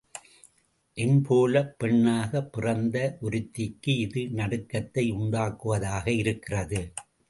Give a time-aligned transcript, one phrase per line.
[0.97, 6.81] என் போலப் பெண்ணாகப் பிறந்த ஒருத்திக்கு, இது நடுக்கத்தை உண்டாக்குவதாக இருக்கிறது.